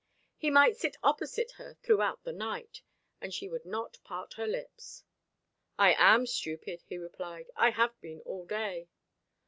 [0.35, 2.81] He might sit opposite her throughout the night,
[3.21, 5.03] and she would not part her lips.
[5.77, 7.51] "I am stupid," he replied.
[7.55, 8.87] "I have been all day."